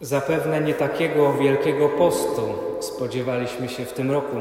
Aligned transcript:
Zapewne 0.00 0.60
nie 0.60 0.74
takiego 0.74 1.32
wielkiego 1.32 1.88
postu 1.88 2.42
spodziewaliśmy 2.80 3.68
się 3.68 3.84
w 3.84 3.92
tym 3.92 4.10
roku. 4.10 4.36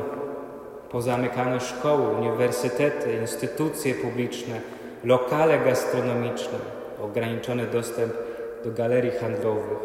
Pozamykane 0.91 1.59
szkoły, 1.59 2.07
uniwersytety, 2.07 3.13
instytucje 3.21 3.95
publiczne, 3.95 4.61
lokale 5.03 5.59
gastronomiczne, 5.59 6.57
ograniczony 7.01 7.65
dostęp 7.65 8.13
do 8.63 8.71
galerii 8.71 9.11
handlowych, 9.11 9.79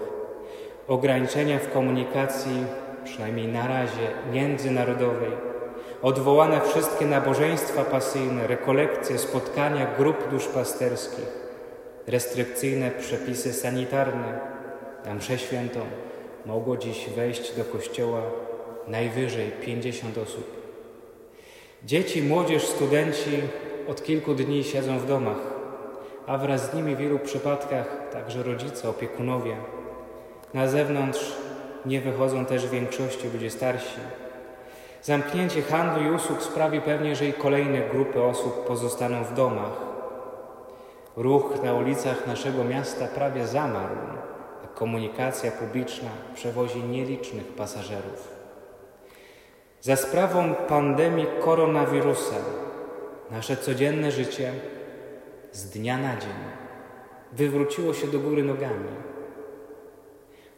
ograniczenia 0.89 1.59
w 1.59 1.73
komunikacji, 1.73 2.65
przynajmniej 3.05 3.49
na 3.49 3.69
razie, 3.69 4.09
międzynarodowej, 4.33 5.31
odwołane 6.03 6.61
wszystkie 6.61 7.07
nabożeństwa 7.07 7.85
pasyjne, 7.85 8.47
rekolekcje, 8.47 9.19
spotkania 9.19 9.87
grup 9.99 10.31
duszpasterskich, 10.31 11.29
restrykcyjne 12.07 12.91
przepisy 12.91 13.53
sanitarne, 13.53 14.54
na 15.05 15.15
mszę 15.15 15.39
świętą 15.39 15.81
mogło 16.47 16.77
dziś 16.77 17.09
wejść 17.17 17.57
do 17.57 17.65
kościoła 17.65 18.21
najwyżej 18.89 19.51
50 19.51 20.19
osób. 20.19 20.65
Dzieci, 21.85 22.23
młodzież, 22.23 22.67
studenci 22.67 23.41
od 23.89 24.03
kilku 24.03 24.35
dni 24.35 24.65
siedzą 24.65 24.99
w 24.99 25.07
domach, 25.07 25.39
a 26.27 26.39
wraz 26.39 26.71
z 26.71 26.75
nimi 26.75 26.97
w 26.97 26.99
wielu 26.99 27.19
przypadkach 27.19 28.11
także 28.13 28.43
rodzice, 28.43 28.89
opiekunowie. 28.89 29.57
Na 30.55 30.69
zewnątrz 30.69 31.33
nie 31.87 32.01
wychodzą 32.01 32.47
też 32.47 32.67
w 32.67 32.71
większości 32.71 33.29
ludzie 33.33 33.51
starsi. 33.51 34.01
Zamknięcie 35.03 35.63
handlu 35.63 36.03
i 36.03 36.11
usług 36.11 36.43
sprawi 36.43 36.81
pewnie, 36.81 37.17
że 37.17 37.27
i 37.27 37.33
kolejne 37.33 37.81
grupy 37.81 38.23
osób 38.23 38.67
pozostaną 38.67 39.25
w 39.25 39.35
domach. 39.35 39.73
Ruch 41.17 41.63
na 41.63 41.75
ulicach 41.75 42.27
naszego 42.27 42.65
miasta 42.65 43.07
prawie 43.07 43.47
zamarł 43.47 43.97
komunikacja 44.75 45.51
publiczna 45.51 46.09
przewozi 46.35 46.83
nielicznych 46.83 47.47
pasażerów. 47.47 48.35
Za 49.81 49.97
sprawą 49.97 50.55
pandemii 50.55 51.27
koronawirusa 51.41 52.37
nasze 53.31 53.57
codzienne 53.57 54.11
życie 54.11 54.53
z 55.53 55.71
dnia 55.71 55.99
na 55.99 56.17
dzień 56.17 56.31
wywróciło 57.33 57.95
się 57.95 58.07
do 58.07 58.19
góry 58.19 58.43
nogami. 58.43 58.89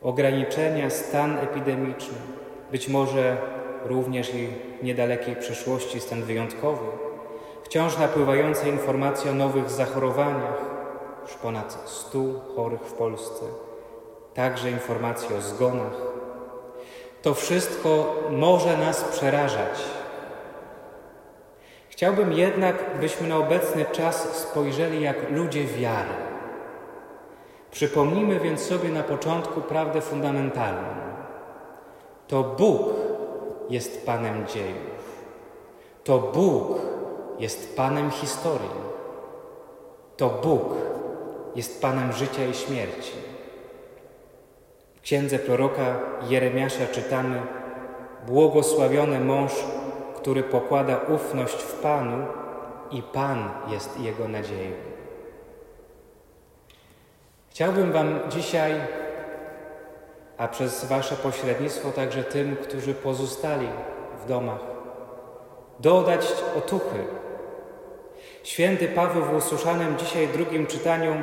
Ograniczenia, 0.03 0.91
stan 0.91 1.38
epidemiczny, 1.38 2.19
być 2.72 2.88
może 2.88 3.36
również 3.84 4.34
i 4.34 4.48
w 4.81 4.84
niedalekiej 4.84 5.36
przyszłości 5.36 6.00
stan 6.00 6.22
wyjątkowy, 6.22 6.86
wciąż 7.64 7.98
napływające 7.98 8.69
informacje 8.69 9.31
o 9.31 9.34
nowych 9.34 9.70
zachorowaniach, 9.70 10.61
już 11.22 11.34
ponad 11.34 11.83
100 11.86 12.19
chorych 12.56 12.81
w 12.81 12.92
Polsce 12.92 13.44
także 14.37 14.70
informacje 14.70 15.37
o 15.37 15.41
zgonach. 15.41 15.97
To 17.23 17.34
wszystko 17.34 18.15
może 18.31 18.77
nas 18.77 19.05
przerażać. 19.05 19.83
Chciałbym 21.89 22.33
jednak, 22.33 22.98
byśmy 23.01 23.28
na 23.28 23.37
obecny 23.37 23.84
czas 23.84 24.37
spojrzeli 24.37 25.03
jak 25.03 25.31
ludzie 25.31 25.65
wiary. 25.65 26.15
Przypomnijmy 27.70 28.41
więc 28.41 28.61
sobie 28.61 28.89
na 28.89 29.03
początku 29.03 29.61
prawdę 29.61 30.01
fundamentalną. 30.01 30.89
To 32.28 32.43
Bóg 32.43 32.83
jest 33.71 34.06
Panem 34.06 34.47
dziejów. 34.47 35.23
To 36.05 36.19
Bóg 36.19 36.78
jest 37.39 37.77
Panem 37.77 38.11
historii. 38.11 38.87
To 40.17 40.28
Bóg 40.28 40.62
jest 41.55 41.83
Panem 41.83 42.12
życia 42.12 42.47
i 42.47 42.55
śmierci 42.55 43.25
księdze 45.07 45.39
proroka 45.39 46.01
Jeremiasza 46.29 46.87
czytamy: 46.93 47.43
Błogosławiony 48.27 49.21
mąż, 49.21 49.53
który 50.17 50.43
pokłada 50.43 50.97
ufność 50.97 51.55
w 51.55 51.73
Panu 51.73 52.27
i 52.91 53.03
Pan 53.03 53.50
jest 53.69 54.00
jego 54.00 54.28
nadzieją. 54.28 54.72
Chciałbym 57.50 57.93
Wam 57.93 58.19
dzisiaj, 58.28 58.72
a 60.39 60.49
przez 60.49 60.84
Wasze 60.84 61.16
pośrednictwo 61.16 61.91
także 61.91 62.25
tym, 62.25 62.56
którzy 62.56 62.95
pozostali 62.95 63.69
w 64.25 64.28
domach, 64.28 64.61
dodać 65.81 66.27
otuchy. 66.59 67.05
Święty 68.43 68.89
Paweł 68.89 69.22
w 69.22 69.34
usłyszanym 69.34 69.99
dzisiaj 69.99 70.28
drugim 70.28 70.66
czytaniu 70.66 71.15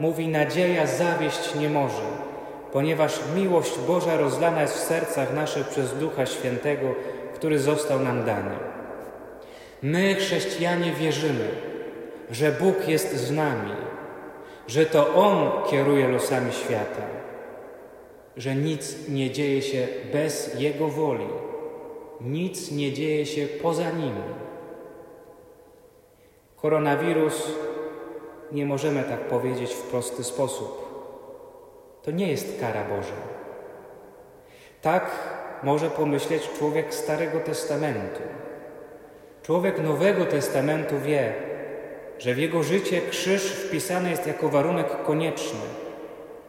mówi: 0.00 0.28
Nadzieja 0.28 0.86
zawieść 0.86 1.54
nie 1.54 1.68
może 1.68 2.29
ponieważ 2.72 3.20
miłość 3.36 3.78
Boża 3.78 4.16
rozlana 4.16 4.62
jest 4.62 4.74
w 4.74 4.86
sercach 4.86 5.34
naszych 5.34 5.68
przez 5.68 5.94
Ducha 5.94 6.26
Świętego, 6.26 6.94
który 7.34 7.58
został 7.58 8.00
nam 8.00 8.24
dany. 8.24 8.54
My, 9.82 10.14
chrześcijanie, 10.14 10.92
wierzymy, 10.92 11.48
że 12.30 12.52
Bóg 12.52 12.88
jest 12.88 13.16
z 13.16 13.30
nami, 13.30 13.72
że 14.66 14.86
to 14.86 15.14
On 15.14 15.70
kieruje 15.70 16.08
losami 16.08 16.52
świata, 16.52 17.02
że 18.36 18.54
nic 18.54 19.08
nie 19.08 19.30
dzieje 19.30 19.62
się 19.62 19.88
bez 20.12 20.60
Jego 20.60 20.88
woli, 20.88 21.28
nic 22.20 22.70
nie 22.70 22.92
dzieje 22.92 23.26
się 23.26 23.46
poza 23.46 23.90
Nim. 23.90 24.14
Koronawirus 26.56 27.52
nie 28.52 28.66
możemy 28.66 29.02
tak 29.02 29.20
powiedzieć 29.20 29.70
w 29.70 29.82
prosty 29.82 30.24
sposób 30.24 30.79
to 32.02 32.10
nie 32.10 32.30
jest 32.30 32.60
kara 32.60 32.84
Boża. 32.84 33.16
Tak 34.82 35.10
może 35.62 35.90
pomyśleć 35.90 36.50
człowiek 36.58 36.94
Starego 36.94 37.40
Testamentu. 37.40 38.20
Człowiek 39.42 39.82
Nowego 39.82 40.26
Testamentu 40.26 40.98
wie, 40.98 41.32
że 42.18 42.34
w 42.34 42.38
jego 42.38 42.62
życie 42.62 43.00
krzyż 43.10 43.42
wpisany 43.42 44.10
jest 44.10 44.26
jako 44.26 44.48
warunek 44.48 45.02
konieczny, 45.04 45.60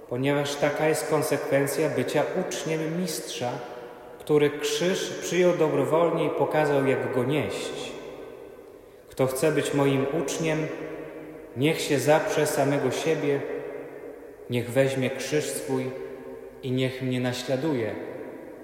ponieważ 0.10 0.56
taka 0.56 0.88
jest 0.88 1.10
konsekwencja 1.10 1.90
bycia 1.90 2.24
uczniem 2.48 3.02
mistrza, 3.02 3.52
który 4.20 4.50
krzyż 4.50 5.10
przyjął 5.22 5.58
dobrowolnie 5.58 6.26
i 6.26 6.30
pokazał, 6.30 6.88
jak 6.88 7.14
go 7.16 7.24
nieść. 7.24 7.92
Kto 9.10 9.28
chce 9.28 9.52
być 9.52 9.74
moim 9.74 10.06
uczniem, 10.22 10.68
niech 11.58 11.82
się 11.82 12.00
zaprze 12.00 12.48
samego 12.48 12.92
siebie 12.92 13.42
Niech 14.52 14.70
weźmie 14.70 15.10
krzyż 15.10 15.46
swój 15.46 15.84
i 16.64 16.72
niech 16.72 17.02
mnie 17.02 17.20
naśladuje, 17.20 17.96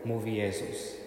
mówi 0.06 0.36
Jezus. 0.36 0.98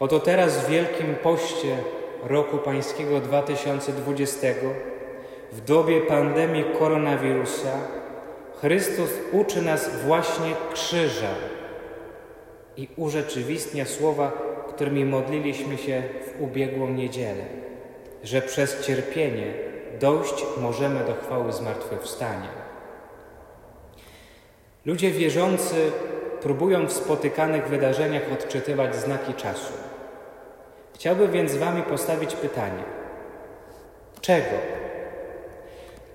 Oto 0.00 0.20
teraz 0.20 0.58
w 0.58 0.70
Wielkim 0.70 1.14
Poście 1.22 1.76
roku 2.22 2.58
Pańskiego 2.58 3.20
2020, 3.20 4.48
w 5.52 5.60
dobie 5.60 6.00
pandemii 6.00 6.64
koronawirusa, 6.78 7.78
Chrystus 8.60 9.10
uczy 9.32 9.62
nas 9.62 10.04
właśnie 10.04 10.54
krzyża 10.72 11.34
i 12.76 12.88
urzeczywistnia 12.96 13.84
słowa, 13.84 14.32
którymi 14.68 15.04
modliliśmy 15.04 15.78
się 15.78 16.02
w 16.26 16.42
ubiegłą 16.42 16.90
niedzielę, 16.90 17.44
że 18.24 18.42
przez 18.42 18.86
cierpienie 18.86 19.54
dojść 20.00 20.44
możemy 20.60 21.04
do 21.04 21.14
chwały 21.14 21.52
zmartwychwstania. 21.52 22.63
Ludzie 24.86 25.10
wierzący 25.10 25.92
próbują 26.42 26.86
w 26.86 26.92
spotykanych 26.92 27.68
wydarzeniach 27.68 28.22
odczytywać 28.32 28.96
znaki 28.96 29.34
czasu. 29.34 29.72
Chciałbym 30.94 31.32
więc 31.32 31.56
Wami 31.56 31.82
postawić 31.82 32.34
pytanie: 32.34 32.84
czego? 34.20 34.56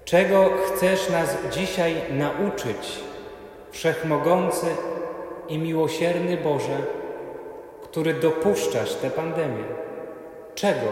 Czego 0.06 0.50
chcesz 0.66 1.10
nas 1.10 1.38
dzisiaj 1.52 1.96
nauczyć, 2.12 3.00
wszechmogący 3.72 4.68
i 5.48 5.58
miłosierny 5.58 6.38
Boże, 6.38 6.78
który 7.84 8.14
dopuszczasz 8.14 8.96
tę 8.96 9.10
pandemię? 9.10 9.64
Czego? 10.56 10.92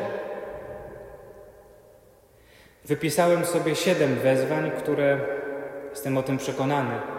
Wypisałem 2.85 3.45
sobie 3.45 3.75
siedem 3.75 4.15
wezwań, 4.15 4.71
które, 4.77 5.19
jestem 5.89 6.17
o 6.17 6.23
tym 6.23 6.37
przekonany, 6.37 7.16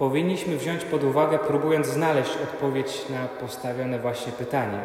powinniśmy 0.00 0.56
wziąć 0.56 0.84
pod 0.84 1.04
uwagę, 1.04 1.38
próbując 1.38 1.86
znaleźć 1.86 2.30
odpowiedź 2.42 3.08
na 3.08 3.28
postawione 3.28 3.98
właśnie 3.98 4.32
pytanie. 4.32 4.78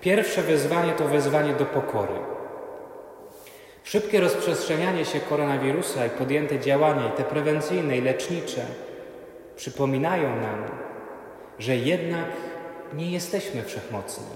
Pierwsze 0.00 0.42
wezwanie 0.42 0.92
to 0.92 1.08
wezwanie 1.08 1.52
do 1.52 1.64
pokory. 1.64 2.14
Szybkie 3.84 4.20
rozprzestrzenianie 4.20 5.04
się 5.04 5.20
koronawirusa 5.20 6.06
i 6.06 6.10
podjęte 6.10 6.60
działania, 6.60 7.08
i 7.08 7.16
te 7.16 7.24
prewencyjne, 7.24 7.96
i 7.96 8.00
lecznicze, 8.00 8.60
przypominają 9.56 10.36
nam, 10.36 10.64
że 11.58 11.76
jednak 11.76 12.26
nie 12.94 13.10
jesteśmy 13.10 13.62
wszechmocni. 13.62 14.26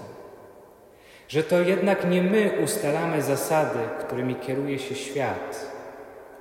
Że 1.27 1.43
to 1.43 1.59
jednak 1.59 2.09
nie 2.09 2.21
my 2.21 2.51
ustalamy 2.63 3.21
zasady, 3.21 3.79
którymi 3.99 4.35
kieruje 4.35 4.79
się 4.79 4.95
świat 4.95 5.76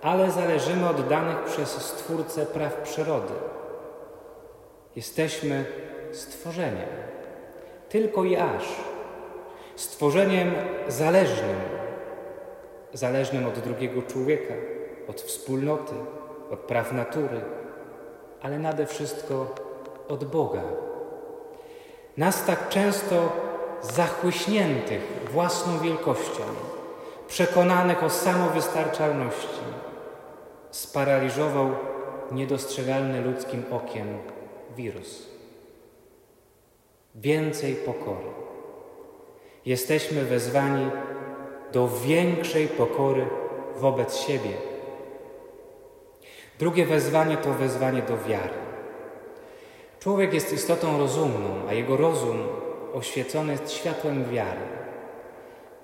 ale 0.03 0.31
zależymy 0.31 0.89
od 0.89 1.09
danych 1.09 1.45
przez 1.45 1.69
Stwórcę 1.71 2.47
praw 2.47 2.77
przyrody. 2.77 3.35
Jesteśmy 4.97 5.65
stworzeniem, 6.13 6.89
tylko 7.89 8.25
i 8.25 8.37
aż. 8.37 8.65
Stworzeniem 9.77 10.53
zależnym, 10.89 11.57
zależnym 12.93 13.47
od 13.47 13.59
drugiego 13.59 14.03
człowieka, 14.03 14.55
od 15.09 15.21
wspólnoty, 15.21 15.95
od 16.51 16.59
praw 16.59 16.93
natury, 16.93 17.41
ale 18.43 18.59
nade 18.59 18.87
wszystko 18.87 19.55
od 20.09 20.25
Boga. 20.25 20.63
Nas 22.17 22.45
tak 22.45 22.69
często 22.69 23.33
zachłyśniętych 23.83 25.03
własną 25.33 25.79
wielkością, 25.79 26.43
przekonanych 27.29 28.05
o 28.05 28.11
samowystarczalności, 28.11 29.61
sparaliżował 30.77 31.71
niedostrzegalny 32.33 33.21
ludzkim 33.21 33.65
okiem 33.71 34.19
wirus. 34.77 35.29
Więcej 37.15 37.75
pokory. 37.75 38.27
Jesteśmy 39.67 40.25
wezwani 40.25 40.87
do 41.73 41.89
większej 41.89 42.69
pokory 42.69 43.27
wobec 43.77 44.17
siebie. 44.17 44.51
Drugie 46.59 46.87
wezwanie 46.87 47.37
to 47.37 47.53
wezwanie 47.53 48.03
do 48.03 48.19
wiary. 48.19 48.59
Człowiek 50.01 50.35
jest 50.35 50.53
istotą 50.53 50.99
rozumną, 50.99 51.49
a 51.69 51.73
jego 51.73 51.97
rozum 51.97 52.39
oświecony 52.95 53.53
jest 53.53 53.71
światłem 53.71 54.31
wiary. 54.31 54.86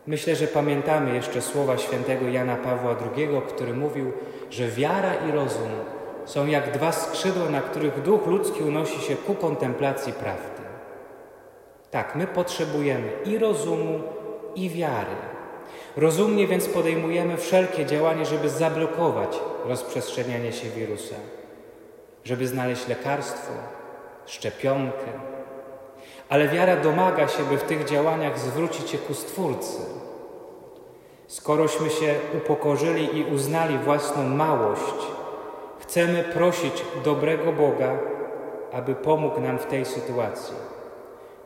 Myślę, 0.07 0.37
że 0.37 0.47
pamiętamy 0.47 1.15
jeszcze 1.15 1.43
słowa 1.43 1.79
świętego 1.79 2.29
Jana 2.29 2.57
Pawła 2.57 2.97
II, 3.17 3.29
który 3.49 3.75
mówił, 3.75 4.13
że 4.51 4.69
wiara 4.69 5.15
i 5.15 5.33
rozum 5.33 5.71
są 6.25 6.47
jak 6.47 6.71
dwa 6.71 6.93
skrzydła, 6.93 7.51
na 7.51 7.61
których 7.61 8.03
duch 8.03 8.27
ludzki 8.27 8.63
unosi 8.63 9.01
się 9.01 9.17
ku 9.17 9.35
kontemplacji 9.35 10.13
prawdy. 10.13 10.63
Tak, 11.91 12.17
my 12.17 12.27
potrzebujemy 12.27 13.13
i 13.25 13.39
rozumu, 13.39 14.01
i 14.55 14.71
wiary. 14.71 15.17
Rozumnie 15.97 16.47
więc 16.47 16.69
podejmujemy 16.69 17.37
wszelkie 17.37 17.87
działania, 17.87 18.25
żeby 18.25 18.49
zablokować 18.49 19.39
rozprzestrzenianie 19.65 20.53
się 20.53 20.71
wirusa, 20.71 21.15
żeby 22.25 22.47
znaleźć 22.47 22.89
lekarstwo, 22.89 23.53
szczepionkę. 24.27 25.07
Ale 26.33 26.49
wiara 26.49 26.77
domaga 26.77 27.29
się, 27.29 27.45
by 27.45 27.59
w 27.59 27.63
tych 27.63 27.85
działaniach 27.85 28.39
zwrócić 28.39 28.91
się 28.91 28.99
ku 28.99 29.15
Stwórcy. 29.15 29.81
Skorośmy 31.27 31.91
się 31.91 32.15
upokorzyli 32.37 33.19
i 33.19 33.25
uznali 33.25 33.79
własną 33.79 34.23
małość, 34.23 35.07
chcemy 35.81 36.25
prosić 36.25 36.85
dobrego 37.05 37.53
Boga, 37.53 37.99
aby 38.73 38.95
pomógł 38.95 39.41
nam 39.41 39.59
w 39.59 39.67
tej 39.67 39.85
sytuacji. 39.85 40.55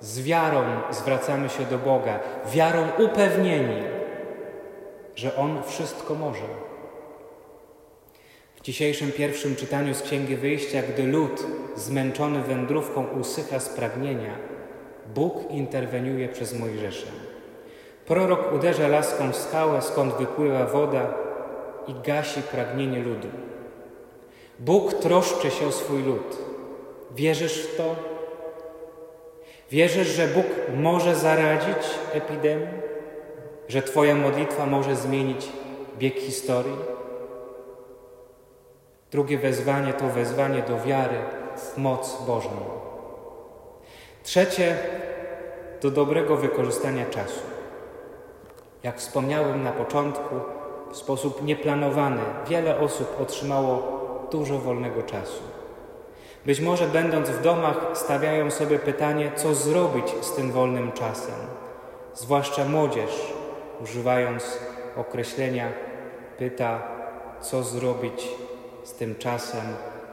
Z 0.01 0.23
wiarą 0.23 0.63
zwracamy 0.91 1.49
się 1.49 1.65
do 1.65 1.79
Boga, 1.79 2.21
wiarą 2.47 2.89
upewnieni, 2.99 3.83
że 5.15 5.37
On 5.37 5.63
wszystko 5.63 6.15
może. 6.15 6.47
W 8.57 8.61
dzisiejszym 8.61 9.13
pierwszym 9.13 9.57
czytaniu 9.57 9.95
z 9.95 10.03
Księgi 10.03 10.37
Wyjścia, 10.37 10.83
gdy 10.83 11.03
lud 11.03 11.47
zmęczony 11.77 12.43
wędrówką 12.43 13.07
usycha 13.07 13.61
z 13.61 13.69
pragnienia, 13.69 14.56
Bóg 15.15 15.51
interweniuje 15.51 16.29
przez 16.29 16.59
Mojżesza. 16.59 17.07
Prorok 18.07 18.53
uderza 18.53 18.89
laską 18.89 19.33
w 19.33 19.37
skałę, 19.37 19.83
skąd 19.83 20.15
wypływa 20.15 20.67
woda 20.67 21.15
i 21.87 21.95
gasi 21.95 22.43
pragnienie 22.43 22.99
ludu. 22.99 23.29
Bóg 24.59 24.95
troszczy 24.95 25.51
się 25.51 25.67
o 25.67 25.73
swój 25.73 26.03
lud. 26.03 26.39
Wierzysz 27.15 27.67
w 27.67 27.77
to? 27.77 27.97
Wierzysz, 29.71 30.09
że 30.09 30.29
Bóg 30.29 30.47
może 30.77 31.15
zaradzić 31.15 31.87
epidemii? 32.13 32.69
Że 33.69 33.83
Twoja 33.83 34.15
modlitwa 34.15 34.67
może 34.67 34.97
zmienić 34.97 35.49
bieg 35.99 36.15
historii? 36.15 36.77
Drugie 39.11 39.39
wezwanie 39.39 39.93
to 39.93 40.09
wezwanie 40.09 40.63
do 40.63 40.81
wiary 40.81 41.19
w 41.57 41.79
moc 41.79 42.23
Bożą. 42.27 42.86
Trzecie 44.27 44.77
do 45.83 45.91
dobrego 45.91 46.37
wykorzystania 46.37 47.07
czasu. 47.07 47.41
Jak 48.83 48.99
wspomniałem 48.99 49.65
na 49.65 49.73
początku, 49.73 50.35
w 50.93 50.97
sposób 50.97 51.43
nieplanowany 51.43 52.23
wiele 52.49 52.79
osób 52.79 53.21
otrzymało 53.21 53.83
dużo 54.33 54.59
wolnego 54.59 55.03
czasu. 55.03 55.43
Być 56.47 56.61
może 56.61 56.87
będąc 56.87 57.29
w 57.29 57.43
domach 57.43 57.77
stawiają 57.95 58.51
sobie 58.51 58.79
pytanie, 58.79 59.33
co 59.37 59.55
zrobić 59.55 60.15
z 60.21 60.33
tym 60.33 60.53
wolnym 60.53 60.93
czasem. 60.93 61.35
Zwłaszcza 62.15 62.65
młodzież, 62.65 63.33
używając 63.83 64.59
określenia, 64.97 65.73
pyta, 66.39 66.83
co 67.41 67.63
zrobić 67.63 68.29
z 68.85 68.93
tym 68.93 69.15
czasem 69.15 69.65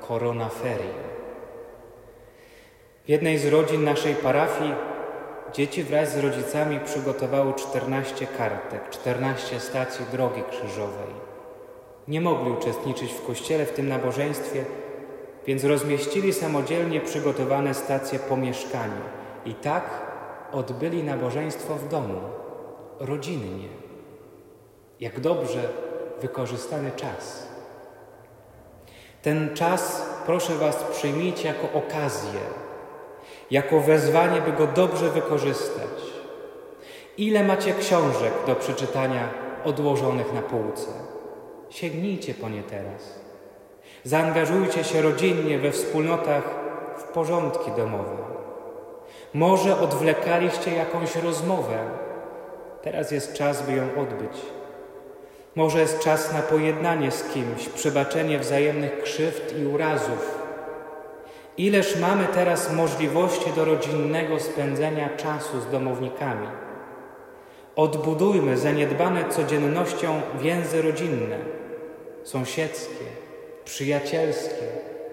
koronaferii. 0.07 1.13
W 3.05 3.09
jednej 3.09 3.37
z 3.37 3.45
rodzin 3.45 3.83
naszej 3.83 4.15
parafii 4.15 4.73
dzieci 5.53 5.83
wraz 5.83 6.13
z 6.13 6.17
rodzicami 6.17 6.79
przygotowały 6.79 7.53
14 7.53 8.27
kartek, 8.27 8.89
14 8.89 9.59
stacji 9.59 10.05
drogi 10.11 10.43
krzyżowej. 10.49 11.13
Nie 12.07 12.21
mogli 12.21 12.51
uczestniczyć 12.51 13.13
w 13.13 13.25
kościele 13.25 13.65
w 13.65 13.71
tym 13.71 13.87
nabożeństwie, 13.87 14.65
więc 15.47 15.63
rozmieścili 15.63 16.33
samodzielnie 16.33 17.01
przygotowane 17.01 17.73
stacje 17.73 18.19
po 18.19 18.37
mieszkaniu 18.37 19.01
i 19.45 19.53
tak 19.53 19.83
odbyli 20.51 21.03
nabożeństwo 21.03 21.75
w 21.75 21.89
domu, 21.89 22.21
rodzinnie. 22.99 23.69
Jak 24.99 25.19
dobrze 25.19 25.69
wykorzystany 26.21 26.91
czas. 26.91 27.47
Ten 29.21 29.55
czas, 29.55 30.09
proszę 30.25 30.55
Was, 30.55 30.83
przyjmijcie 30.83 31.47
jako 31.47 31.77
okazję, 31.77 32.39
jako 33.51 33.79
wezwanie, 33.79 34.41
by 34.41 34.51
go 34.51 34.67
dobrze 34.67 35.09
wykorzystać. 35.09 36.13
Ile 37.17 37.43
macie 37.43 37.73
książek 37.73 38.33
do 38.47 38.55
przeczytania 38.55 39.29
odłożonych 39.65 40.33
na 40.33 40.41
półce? 40.41 40.87
Sięgnijcie 41.69 42.33
po 42.33 42.49
nie 42.49 42.63
teraz. 42.63 43.19
Zaangażujcie 44.03 44.83
się 44.83 45.01
rodzinnie 45.01 45.59
we 45.59 45.71
wspólnotach 45.71 46.43
w 46.97 47.03
porządki 47.03 47.71
domowe. 47.71 48.17
Może 49.33 49.79
odwlekaliście 49.79 50.75
jakąś 50.75 51.15
rozmowę. 51.15 51.77
Teraz 52.81 53.11
jest 53.11 53.33
czas, 53.33 53.61
by 53.61 53.73
ją 53.73 53.83
odbyć. 53.83 54.41
Może 55.55 55.79
jest 55.79 55.99
czas 55.99 56.33
na 56.33 56.41
pojednanie 56.41 57.11
z 57.11 57.23
kimś, 57.23 57.69
przebaczenie 57.69 58.39
wzajemnych 58.39 59.01
krzywd 59.01 59.59
i 59.59 59.65
urazów. 59.65 60.42
Ileż 61.57 61.99
mamy 61.99 62.27
teraz 62.27 62.73
możliwości 62.73 63.51
do 63.55 63.65
rodzinnego 63.65 64.39
spędzenia 64.39 65.09
czasu 65.09 65.61
z 65.61 65.71
domownikami. 65.71 66.47
Odbudujmy 67.75 68.57
zaniedbane 68.57 69.29
codziennością 69.29 70.21
więzy 70.39 70.81
rodzinne 70.81 71.37
sąsiedzkie, 72.23 73.05
przyjacielskie, 73.65 74.67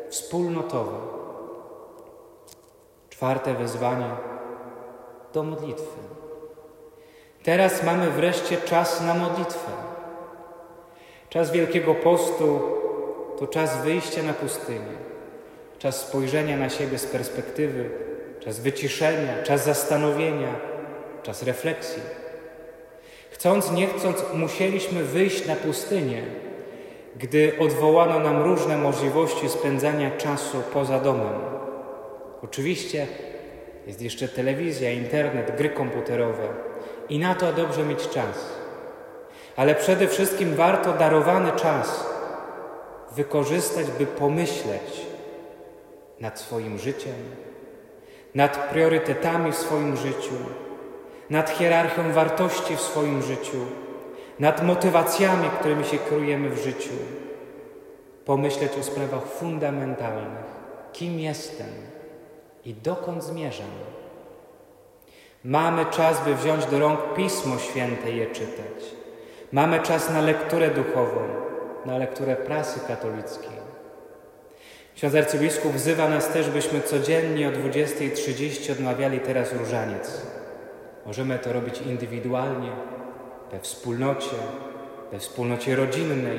wspólnotowe. 0.09 0.97
Czwarte 3.09 3.55
wezwanie 3.55 4.11
do 5.33 5.43
modlitwy. 5.43 6.01
Teraz 7.43 7.83
mamy 7.83 8.11
wreszcie 8.11 8.57
czas 8.57 9.01
na 9.01 9.15
modlitwę. 9.15 9.71
Czas 11.29 11.51
Wielkiego 11.51 11.95
Postu 11.95 12.61
to 13.39 13.47
czas 13.47 13.85
wyjścia 13.85 14.23
na 14.23 14.33
pustynię, 14.33 14.99
czas 15.81 16.01
spojrzenia 16.01 16.57
na 16.57 16.69
siebie 16.69 16.99
z 16.99 17.07
perspektywy, 17.07 17.91
czas 18.41 18.61
wyciszenia, 18.61 19.43
czas 19.43 19.65
zastanowienia, 19.65 20.55
czas 21.23 21.43
refleksji. 21.43 22.03
Chcąc, 23.31 23.73
nie 23.73 23.87
chcąc, 23.87 24.25
musieliśmy 24.35 25.05
wyjść 25.05 25.47
na 25.47 25.57
pustynię, 25.57 26.23
gdy 27.17 27.53
odwołano 27.59 28.19
nam 28.19 28.43
różne 28.43 28.79
możliwości 28.79 29.49
spędzania 29.49 30.11
czasu 30.11 30.63
poza 30.73 31.01
domem. 31.01 31.41
Oczywiście 32.43 33.07
jest 33.87 34.03
jeszcze 34.03 34.29
telewizja, 34.29 34.91
internet, 34.91 35.57
gry 35.57 35.71
komputerowe 35.71 36.49
i 37.09 37.19
na 37.19 37.35
to 37.35 37.53
dobrze 37.53 37.85
mieć 37.85 38.09
czas. 38.09 38.53
Ale 39.57 39.75
przede 39.75 40.09
wszystkim 40.09 40.55
warto 40.55 40.93
darowany 40.93 41.53
czas 41.53 42.07
wykorzystać, 43.17 43.87
by 43.99 44.07
pomyśleć 44.07 45.10
nad 46.21 46.41
swoim 46.41 46.79
życiem, 46.79 47.15
nad 48.35 48.69
priorytetami 48.71 49.53
w 49.53 49.57
swoim 49.57 49.97
życiu, 49.97 50.35
nad 51.31 51.51
hierarchią 51.51 52.13
wartości 52.13 52.77
w 52.77 52.81
swoim 52.81 53.23
życiu 53.23 53.67
nad 54.41 54.63
motywacjami, 54.63 55.51
którymi 55.61 55.85
się 55.85 55.99
kierujemy 55.99 56.51
w 56.51 56.59
życiu, 56.59 56.91
pomyśleć 58.25 58.73
o 58.81 58.83
sprawach 58.83 59.25
fundamentalnych. 59.25 60.61
Kim 60.93 61.21
jestem? 61.21 61.67
i 62.65 62.75
dokąd 62.75 63.25
zmierzam. 63.25 63.71
Mamy 65.45 65.87
czas, 65.87 66.25
by 66.25 66.35
wziąć 66.35 66.67
do 66.67 66.79
rąk 66.79 67.01
Pismo 67.17 67.59
Święte 67.59 68.11
i 68.11 68.17
je 68.17 68.27
czytać. 68.27 68.85
Mamy 69.53 69.81
czas 69.81 70.11
na 70.11 70.21
lekturę 70.21 70.71
duchową, 70.71 71.21
na 71.87 71.99
lekturę 71.99 72.37
prasy 72.37 72.81
katolickiej. 72.89 73.60
Ksiądz 74.97 75.15
arcybiskup 75.15 75.73
wzywa 75.73 76.09
nas 76.09 76.29
też, 76.29 76.51
byśmy 76.51 76.81
codziennie 76.81 77.49
o 77.49 77.53
20.30 77.53 78.73
odmawiali 78.73 79.21
teraz 79.21 79.53
różaniec. 79.53 80.23
Możemy 81.07 81.39
to 81.39 81.53
robić 81.53 81.81
indywidualnie, 81.81 82.73
we 83.53 83.61
wspólnocie, 83.61 84.37
we 85.13 85.19
wspólnocie 85.19 85.77
rodzinnej. 85.77 86.39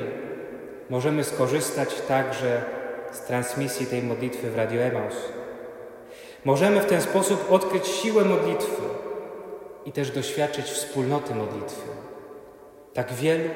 Możemy 0.90 1.24
skorzystać 1.24 2.00
także 2.08 2.62
z 3.12 3.20
transmisji 3.20 3.86
tej 3.86 4.02
modlitwy 4.02 4.50
w 4.50 4.56
Radio 4.56 4.82
Emaus. 4.82 5.14
Możemy 6.44 6.80
w 6.80 6.86
ten 6.86 7.00
sposób 7.00 7.52
odkryć 7.52 7.86
siłę 7.86 8.24
modlitwy 8.24 8.82
i 9.84 9.92
też 9.92 10.10
doświadczyć 10.10 10.64
wspólnoty 10.64 11.34
modlitwy. 11.34 11.88
Tak 12.94 13.12
wielu, 13.12 13.50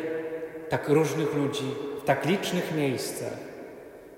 tak 0.68 0.88
różnych 0.88 1.34
ludzi, 1.34 1.74
w 2.02 2.04
tak 2.04 2.24
licznych 2.24 2.74
miejscach, 2.76 3.32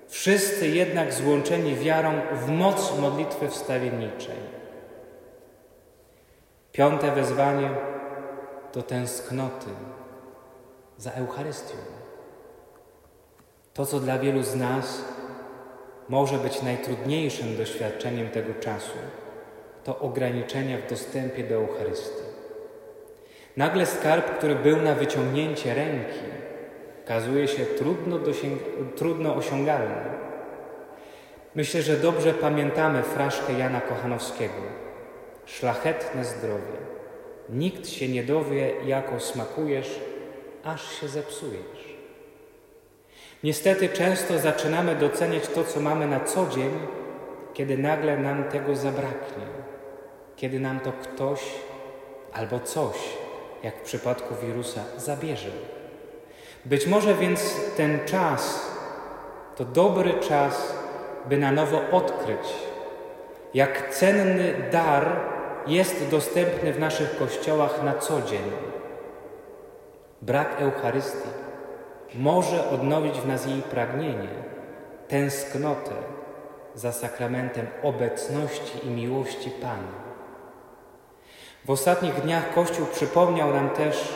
wszyscy 0.09 0.67
jednak 0.67 1.13
złączeni 1.13 1.75
wiarą 1.75 2.11
w 2.33 2.49
moc 2.49 2.99
modlitwy 2.99 3.47
wstawienniczej. 3.49 4.35
Piąte 6.71 7.11
wezwanie 7.11 7.69
to 8.71 8.81
tęsknoty 8.81 9.69
za 10.97 11.11
Eucharystią. 11.11 11.75
To, 13.73 13.85
co 13.85 13.99
dla 13.99 14.19
wielu 14.19 14.43
z 14.43 14.55
nas 14.55 15.01
może 16.09 16.37
być 16.37 16.61
najtrudniejszym 16.61 17.57
doświadczeniem 17.57 18.29
tego 18.29 18.53
czasu, 18.53 18.97
to 19.83 19.99
ograniczenia 19.99 20.77
w 20.77 20.89
dostępie 20.89 21.43
do 21.43 21.55
Eucharystii. 21.55 22.23
Nagle 23.57 23.85
skarb, 23.85 24.37
który 24.37 24.55
był 24.55 24.81
na 24.81 24.95
wyciągnięcie 24.95 25.73
ręki, 25.73 26.38
okazuje 27.09 27.47
się 27.47 27.65
trudno, 27.65 28.19
trudno. 28.95 29.35
Myślę, 31.55 31.81
że 31.81 31.97
dobrze 31.97 32.33
pamiętamy 32.33 33.03
fraszkę 33.03 33.53
Jana 33.53 33.81
Kochanowskiego. 33.81 34.61
Szlachetne 35.45 36.25
zdrowie. 36.25 36.77
Nikt 37.49 37.87
się 37.87 38.07
nie 38.07 38.23
dowie, 38.23 38.71
jako 38.85 39.19
smakujesz, 39.19 39.99
aż 40.63 40.99
się 40.99 41.07
zepsujesz. 41.07 41.97
Niestety 43.43 43.89
często 43.89 44.39
zaczynamy 44.39 44.95
doceniać 44.95 45.47
to, 45.47 45.63
co 45.63 45.79
mamy 45.79 46.07
na 46.07 46.19
co 46.19 46.47
dzień, 46.49 46.71
kiedy 47.53 47.77
nagle 47.77 48.17
nam 48.17 48.43
tego 48.43 48.75
zabraknie, 48.75 49.45
kiedy 50.35 50.59
nam 50.59 50.79
to 50.79 50.91
ktoś 50.91 51.41
albo 52.33 52.59
coś, 52.59 52.95
jak 53.63 53.77
w 53.77 53.81
przypadku 53.81 54.35
wirusa, 54.45 54.81
zabierze. 54.97 55.78
Być 56.65 56.87
może 56.87 57.15
więc 57.15 57.55
ten 57.77 57.99
czas 58.05 58.69
to 59.59 59.65
dobry 59.65 60.13
czas, 60.13 60.73
by 61.25 61.37
na 61.37 61.51
nowo 61.51 61.81
odkryć, 61.91 62.53
jak 63.53 63.89
cenny 63.89 64.53
dar 64.71 65.15
jest 65.67 66.09
dostępny 66.09 66.73
w 66.73 66.79
naszych 66.79 67.17
kościołach 67.17 67.83
na 67.83 67.93
co 67.93 68.21
dzień. 68.21 68.51
Brak 70.21 70.61
Eucharystii 70.61 71.29
może 72.15 72.69
odnowić 72.69 73.19
w 73.19 73.27
nas 73.27 73.45
jej 73.45 73.61
pragnienie, 73.61 74.29
tęsknotę 75.07 75.91
za 76.75 76.91
sakramentem 76.91 77.67
obecności 77.83 78.87
i 78.87 78.89
miłości 78.89 79.49
Pana. 79.49 79.99
W 81.65 81.69
ostatnich 81.69 82.21
dniach 82.21 82.53
Kościół 82.53 82.85
przypomniał 82.85 83.53
nam 83.53 83.69
też 83.69 84.13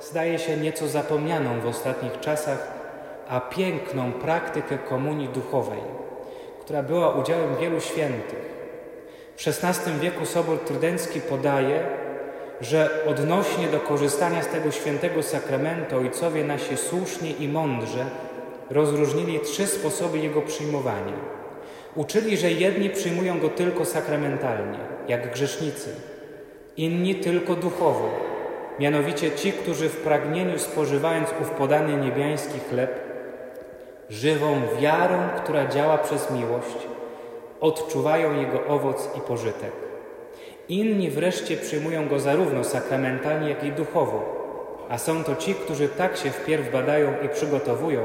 zdaje 0.00 0.38
się 0.38 0.56
nieco 0.56 0.88
zapomnianą 0.88 1.60
w 1.60 1.66
ostatnich 1.66 2.20
czasach, 2.20 2.72
a 3.28 3.40
piękną 3.40 4.12
praktykę 4.12 4.78
komunii 4.78 5.28
duchowej, 5.28 5.80
która 6.60 6.82
była 6.82 7.14
udziałem 7.14 7.56
wielu 7.56 7.80
świętych. 7.80 8.58
W 9.36 9.48
XVI 9.48 9.92
wieku 10.00 10.26
Sobór 10.26 10.58
Trydencki 10.58 11.20
podaje, 11.20 11.86
że 12.60 12.90
odnośnie 13.06 13.68
do 13.68 13.80
korzystania 13.80 14.42
z 14.42 14.48
tego 14.48 14.70
świętego 14.70 15.22
sakramentu 15.22 15.96
ojcowie 15.96 16.44
nasi 16.44 16.76
słusznie 16.76 17.30
i 17.30 17.48
mądrze 17.48 18.06
rozróżnili 18.70 19.40
trzy 19.40 19.66
sposoby 19.66 20.18
jego 20.18 20.42
przyjmowania. 20.42 21.12
Uczyli, 21.94 22.36
że 22.36 22.50
jedni 22.50 22.90
przyjmują 22.90 23.40
go 23.40 23.48
tylko 23.48 23.84
sakramentalnie, 23.84 24.78
jak 25.08 25.32
grzesznicy, 25.32 25.90
inni 26.76 27.14
tylko 27.14 27.54
duchowo, 27.54 28.10
mianowicie 28.80 29.30
ci, 29.30 29.52
którzy 29.52 29.88
w 29.88 29.96
pragnieniu 29.96 30.58
spożywając 30.58 31.28
ów 31.42 31.50
podany 31.50 31.96
niebiański 31.96 32.60
chleb, 32.70 33.00
żywą 34.10 34.60
wiarą, 34.80 35.18
która 35.36 35.66
działa 35.66 35.98
przez 35.98 36.30
miłość, 36.30 36.76
odczuwają 37.60 38.40
jego 38.40 38.66
owoc 38.66 39.08
i 39.16 39.20
pożytek. 39.20 39.72
Inni 40.68 41.10
wreszcie 41.10 41.56
przyjmują 41.56 42.08
go 42.08 42.20
zarówno 42.20 42.64
sakramentalnie, 42.64 43.48
jak 43.48 43.64
i 43.64 43.72
duchowo, 43.72 44.38
a 44.88 44.98
są 44.98 45.24
to 45.24 45.36
ci, 45.36 45.54
którzy 45.54 45.88
tak 45.88 46.16
się 46.16 46.30
wpierw 46.30 46.72
badają 46.72 47.14
i 47.24 47.28
przygotowują, 47.28 48.00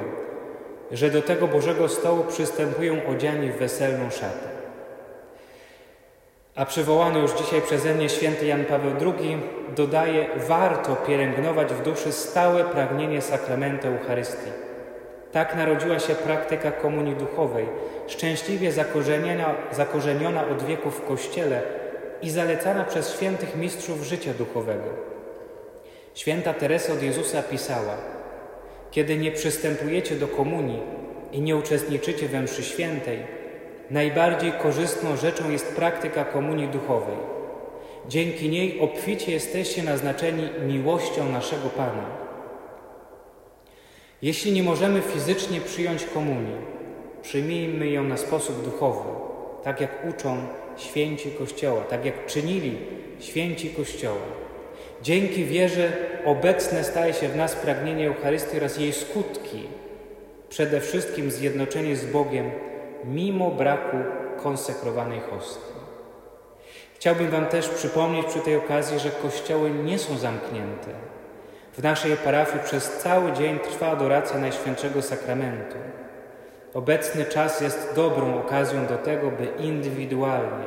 że 0.92 1.10
do 1.10 1.22
tego 1.22 1.48
Bożego 1.48 1.90
stołu 1.90 2.24
przystępują 2.24 3.06
odziani 3.08 3.52
w 3.52 3.58
weselną 3.58 4.10
szatę. 4.10 4.53
A 6.56 6.66
przywołany 6.66 7.20
już 7.20 7.32
dzisiaj 7.34 7.62
przeze 7.62 7.94
mnie 7.94 8.10
święty 8.10 8.46
Jan 8.46 8.66
Paweł 8.66 8.92
II 9.02 9.38
dodaje, 9.76 10.26
warto 10.36 10.96
pielęgnować 10.96 11.74
w 11.74 11.84
duszy 11.84 12.12
stałe 12.12 12.64
pragnienie 12.64 13.22
sakramentu 13.22 13.88
Eucharystii. 13.88 14.52
Tak 15.32 15.56
narodziła 15.56 16.00
się 16.00 16.16
praktyka 16.16 16.72
komunii 16.72 17.16
duchowej, 17.16 17.66
szczęśliwie 18.08 18.72
zakorzeniona, 18.72 19.56
zakorzeniona 19.72 20.48
od 20.48 20.64
wieków 20.64 21.00
w 21.00 21.08
Kościele 21.08 21.62
i 22.22 22.30
zalecana 22.30 22.84
przez 22.84 23.14
świętych 23.14 23.56
mistrzów 23.56 24.04
życia 24.04 24.34
duchowego. 24.34 24.90
Święta 26.14 26.54
Teresa 26.54 26.94
od 26.94 27.04
Jezusa 27.04 27.44
pisała, 27.44 27.98
kiedy 28.92 29.18
nie 29.18 29.32
przystępujecie 29.32 30.16
do 30.16 30.28
komunii 30.28 30.82
i 31.32 31.42
nie 31.42 31.56
uczestniczycie 31.56 32.28
we 32.28 32.42
mszy 32.42 32.64
świętej, 32.64 33.43
najbardziej 33.94 34.52
korzystną 34.52 35.18
rzeczą 35.18 35.52
jest 35.52 35.76
praktyka 35.76 36.26
komunii 36.26 36.68
duchowej. 36.68 37.18
Dzięki 38.08 38.50
niej 38.50 38.80
obficie 38.80 39.32
jesteście 39.32 39.84
naznaczeni 39.84 40.50
miłością 40.68 41.30
naszego 41.30 41.70
Pana. 41.70 42.06
Jeśli 44.22 44.52
nie 44.52 44.64
możemy 44.64 45.02
fizycznie 45.02 45.62
przyjąć 45.62 46.06
komunii, 46.06 46.56
przyjmijmy 47.22 47.88
ją 47.88 48.04
na 48.04 48.18
sposób 48.18 48.66
duchowy, 48.66 49.10
tak 49.64 49.82
jak 49.82 50.06
uczą 50.10 50.38
święci 50.78 51.32
Kościoła, 51.32 51.82
tak 51.82 52.06
jak 52.06 52.26
czynili 52.26 52.78
święci 53.20 53.70
Kościoła. 53.70 54.28
Dzięki 55.02 55.46
wierze 55.46 55.92
obecne 56.26 56.84
staje 56.84 57.14
się 57.14 57.28
w 57.28 57.36
nas 57.36 57.56
pragnienie 57.56 58.08
Eucharystii 58.08 58.58
oraz 58.58 58.78
jej 58.78 58.94
skutki, 58.94 59.64
przede 60.50 60.82
wszystkim 60.82 61.32
zjednoczenie 61.32 61.96
z 61.96 62.06
Bogiem 62.06 62.52
mimo 63.06 63.52
braku 63.52 63.98
konsekrowanej 64.44 65.20
hostii. 65.20 65.74
Chciałbym 66.96 67.30
Wam 67.30 67.46
też 67.46 67.70
przypomnieć 67.70 68.26
przy 68.26 68.40
tej 68.40 68.56
okazji, 68.56 69.00
że 69.00 69.10
kościoły 69.10 69.72
nie 69.72 70.00
są 70.00 70.18
zamknięte. 70.18 70.90
W 71.74 71.84
naszej 71.84 72.18
parafii 72.18 72.64
przez 72.64 72.98
cały 72.98 73.32
dzień 73.32 73.60
trwa 73.60 73.88
adoracja 73.88 74.40
Najświętszego 74.40 75.02
Sakramentu. 75.02 75.76
Obecny 76.74 77.26
czas 77.26 77.62
jest 77.62 77.94
dobrą 77.96 78.40
okazją 78.40 78.86
do 78.86 78.98
tego, 78.98 79.32
by 79.32 79.46
indywidualnie 79.46 80.66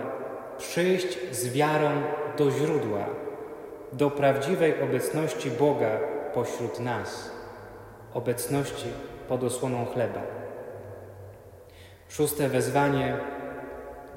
przyjść 0.58 1.18
z 1.30 1.52
wiarą 1.52 1.90
do 2.38 2.50
źródła, 2.50 3.04
do 3.92 4.10
prawdziwej 4.10 4.82
obecności 4.82 5.50
Boga 5.50 5.90
pośród 6.34 6.80
nas, 6.80 7.30
obecności 8.14 8.88
pod 9.28 9.44
osłoną 9.44 9.86
chleba. 9.86 10.45
Szóste 12.08 12.48
wezwanie 12.48 13.16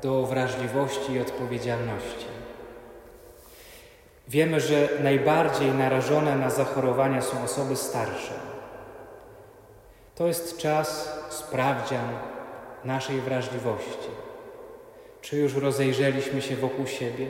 do 0.01 0.25
wrażliwości 0.25 1.13
i 1.13 1.19
odpowiedzialności. 1.19 2.25
Wiemy, 4.27 4.59
że 4.59 4.89
najbardziej 5.03 5.71
narażone 5.71 6.35
na 6.35 6.49
zachorowania 6.49 7.21
są 7.21 7.43
osoby 7.43 7.75
starsze. 7.75 8.33
To 10.15 10.27
jest 10.27 10.57
czas 10.57 11.19
sprawdzian 11.29 12.09
naszej 12.85 13.21
wrażliwości. 13.21 14.09
Czy 15.21 15.37
już 15.37 15.55
rozejrzeliśmy 15.55 16.41
się 16.41 16.55
wokół 16.55 16.87
siebie? 16.87 17.27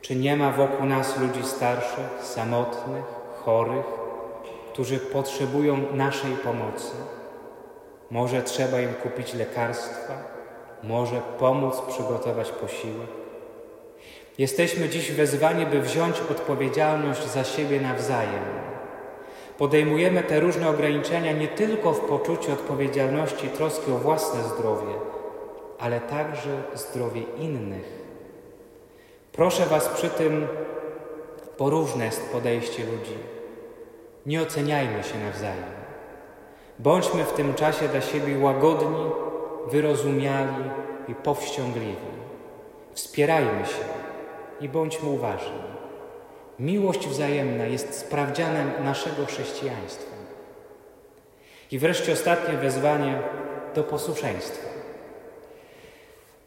Czy 0.00 0.16
nie 0.16 0.36
ma 0.36 0.52
wokół 0.52 0.86
nas 0.86 1.18
ludzi 1.18 1.42
starszych, 1.44 2.22
samotnych, 2.22 3.04
chorych, 3.44 3.86
którzy 4.72 4.98
potrzebują 4.98 5.92
naszej 5.92 6.32
pomocy? 6.36 6.92
Może 8.10 8.42
trzeba 8.42 8.80
im 8.80 8.94
kupić 8.94 9.34
lekarstwa, 9.34 10.14
może 10.82 11.20
pomóc 11.38 11.80
przygotować 11.80 12.50
posiłek. 12.50 13.08
Jesteśmy 14.38 14.88
dziś 14.88 15.12
wezwani, 15.12 15.66
by 15.66 15.80
wziąć 15.80 16.20
odpowiedzialność 16.30 17.26
za 17.26 17.44
siebie 17.44 17.80
nawzajem. 17.80 18.44
Podejmujemy 19.58 20.22
te 20.22 20.40
różne 20.40 20.68
ograniczenia 20.68 21.32
nie 21.32 21.48
tylko 21.48 21.92
w 21.92 22.00
poczuciu 22.00 22.52
odpowiedzialności 22.52 23.46
i 23.46 23.50
troski 23.50 23.92
o 23.92 23.98
własne 23.98 24.42
zdrowie, 24.42 24.94
ale 25.78 26.00
także 26.00 26.62
zdrowie 26.74 27.22
innych. 27.38 28.04
Proszę 29.32 29.66
Was 29.66 29.88
przy 29.88 30.10
tym, 30.10 30.46
bo 31.58 31.70
różne 31.70 32.04
jest 32.04 32.32
podejście 32.32 32.84
ludzi. 32.84 33.18
Nie 34.26 34.42
oceniajmy 34.42 35.02
się 35.02 35.18
nawzajem. 35.18 35.83
Bądźmy 36.78 37.24
w 37.24 37.32
tym 37.32 37.54
czasie 37.54 37.88
dla 37.88 38.00
siebie 38.00 38.38
łagodni, 38.38 39.10
wyrozumiali 39.70 40.70
i 41.08 41.14
powściągliwi. 41.14 42.14
Wspierajmy 42.92 43.66
się 43.66 43.84
i 44.60 44.68
bądźmy 44.68 45.08
uważni. 45.08 45.58
Miłość 46.58 47.08
wzajemna 47.08 47.66
jest 47.66 47.98
sprawdzianem 47.98 48.72
naszego 48.84 49.26
chrześcijaństwa. 49.26 50.14
I 51.70 51.78
wreszcie 51.78 52.12
ostatnie 52.12 52.58
wezwanie 52.58 53.18
do 53.74 53.84
posłuszeństwa. 53.84 54.68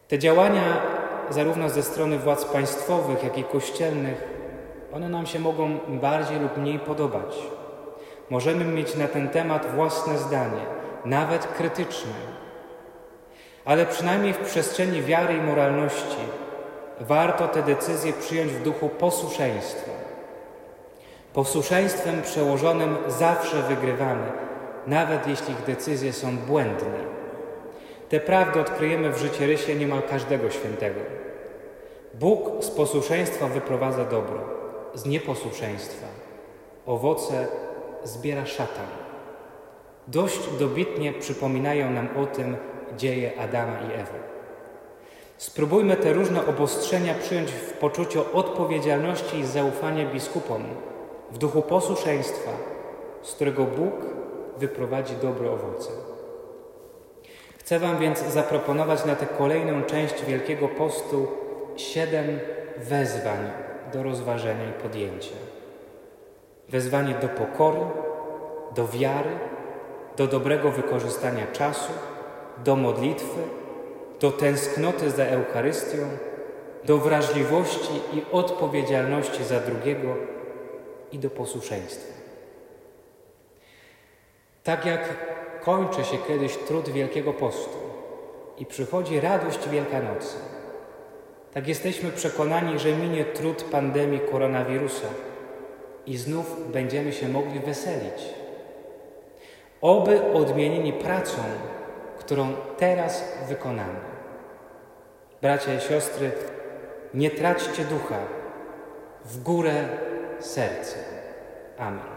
Te 0.07 0.19
działania, 0.19 0.81
zarówno 1.29 1.69
ze 1.69 1.83
strony 1.83 2.19
władz 2.19 2.45
państwowych, 2.45 3.23
jak 3.23 3.37
i 3.37 3.43
kościelnych, 3.43 4.23
one 4.93 5.09
nam 5.09 5.25
się 5.25 5.39
mogą 5.39 5.77
bardziej 5.87 6.39
lub 6.39 6.57
mniej 6.57 6.79
podobać. 6.79 7.37
Możemy 8.29 8.65
mieć 8.65 8.95
na 8.95 9.07
ten 9.07 9.29
temat 9.29 9.75
własne 9.75 10.17
zdanie, 10.17 10.61
nawet 11.05 11.47
krytyczne. 11.47 12.13
Ale 13.65 13.85
przynajmniej 13.85 14.33
w 14.33 14.37
przestrzeni 14.37 15.01
wiary 15.01 15.33
i 15.33 15.41
moralności 15.41 16.17
warto 16.99 17.47
te 17.47 17.63
decyzje 17.63 18.13
przyjąć 18.13 18.51
w 18.51 18.63
duchu 18.63 18.89
posłuszeństwa. 18.89 19.91
Posłuszeństwem 21.33 22.21
przełożonym 22.21 22.97
zawsze 23.07 23.61
wygrywamy, 23.61 24.31
nawet 24.87 25.27
jeśli 25.27 25.53
ich 25.53 25.63
decyzje 25.63 26.13
są 26.13 26.37
błędne. 26.37 27.17
Te 28.09 28.19
prawdy 28.19 28.61
odkryjemy 28.61 29.11
w 29.11 29.17
życiorysie 29.17 29.75
niemal 29.75 30.01
każdego 30.09 30.49
świętego. 30.49 30.99
Bóg 32.13 32.63
z 32.63 32.69
posłuszeństwa 32.69 33.47
wyprowadza 33.47 34.05
dobro, 34.05 34.39
z 34.93 35.05
nieposłuszeństwa 35.05 36.07
owoce 36.85 37.47
zbiera 38.03 38.45
szatan. 38.45 38.85
Dość 40.07 40.39
dobitnie 40.59 41.13
przypominają 41.13 41.91
nam 41.91 42.09
o 42.17 42.25
tym 42.25 42.57
dzieje 42.97 43.41
Adama 43.41 43.79
i 43.79 43.93
Ewy. 43.93 44.19
Spróbujmy 45.37 45.95
te 45.95 46.13
różne 46.13 46.47
obostrzenia 46.47 47.13
przyjąć 47.13 47.51
w 47.51 47.73
poczuciu 47.73 48.23
odpowiedzialności 48.33 49.37
i 49.37 49.45
zaufania 49.45 50.05
biskupom, 50.05 50.63
w 51.31 51.37
duchu 51.37 51.61
posłuszeństwa, 51.61 52.51
z 53.21 53.31
którego 53.31 53.63
Bóg 53.63 53.93
wyprowadzi 54.57 55.13
dobre 55.21 55.51
owoce. 55.51 55.91
Chcę 57.57 57.79
Wam 57.79 57.99
więc 57.99 58.19
zaproponować 58.23 59.05
na 59.05 59.15
tę 59.15 59.25
kolejną 59.25 59.83
część 59.83 60.25
Wielkiego 60.25 60.67
Postu 60.67 61.27
siedem 61.77 62.39
wezwań 62.77 63.51
do 63.93 64.03
rozważenia 64.03 64.69
i 64.69 64.81
podjęcia. 64.83 65.46
Wezwanie 66.69 67.15
do 67.21 67.27
pokory, 67.27 67.79
do 68.75 68.87
wiary, 68.87 69.39
do 70.17 70.27
dobrego 70.27 70.71
wykorzystania 70.71 71.47
czasu, 71.47 71.93
do 72.63 72.75
modlitwy, 72.75 73.41
do 74.19 74.31
tęsknoty 74.31 75.11
za 75.11 75.23
Eucharystią, 75.23 75.97
do 76.83 76.97
wrażliwości 76.97 78.01
i 78.13 78.21
odpowiedzialności 78.31 79.43
za 79.43 79.59
drugiego 79.59 80.15
i 81.11 81.19
do 81.19 81.29
posłuszeństwa. 81.29 82.13
Tak 84.63 84.85
jak 84.85 85.09
kończy 85.63 86.03
się 86.03 86.17
kiedyś 86.27 86.57
trud 86.57 86.89
Wielkiego 86.89 87.33
Postu 87.33 87.77
i 88.57 88.65
przychodzi 88.65 89.19
radość 89.19 89.69
Wielkanocy, 89.69 90.37
tak 91.53 91.67
jesteśmy 91.67 92.11
przekonani, 92.11 92.79
że 92.79 92.91
minie 92.91 93.25
trud 93.25 93.63
pandemii 93.63 94.19
koronawirusa 94.31 95.07
i 96.07 96.17
znów 96.17 96.71
będziemy 96.71 97.13
się 97.13 97.27
mogli 97.27 97.59
weselić. 97.59 98.23
Oby 99.81 100.33
odmienieni 100.33 100.93
pracą, 100.93 101.41
którą 102.19 102.53
teraz 102.77 103.23
wykonamy. 103.47 103.99
Bracia 105.41 105.73
i 105.73 105.79
siostry, 105.81 106.31
nie 107.13 107.31
traćcie 107.31 107.83
ducha, 107.83 108.19
w 109.25 109.43
górę 109.43 109.83
serce. 110.39 110.97
Amen. 111.77 112.16